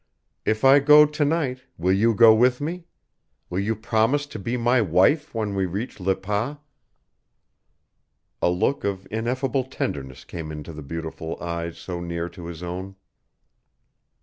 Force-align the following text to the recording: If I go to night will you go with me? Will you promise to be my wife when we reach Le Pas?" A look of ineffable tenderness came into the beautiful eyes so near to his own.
If 0.45 0.63
I 0.65 0.79
go 0.79 1.05
to 1.05 1.23
night 1.25 1.61
will 1.77 1.93
you 1.93 2.15
go 2.15 2.33
with 2.33 2.59
me? 2.59 2.85
Will 3.51 3.59
you 3.59 3.75
promise 3.75 4.25
to 4.25 4.39
be 4.39 4.57
my 4.57 4.81
wife 4.81 5.35
when 5.35 5.53
we 5.53 5.67
reach 5.67 5.99
Le 5.99 6.15
Pas?" 6.15 6.57
A 8.41 8.49
look 8.49 8.83
of 8.83 9.07
ineffable 9.11 9.63
tenderness 9.65 10.23
came 10.25 10.51
into 10.51 10.73
the 10.73 10.81
beautiful 10.81 11.37
eyes 11.39 11.77
so 11.77 11.99
near 12.01 12.29
to 12.29 12.47
his 12.47 12.63
own. 12.63 12.95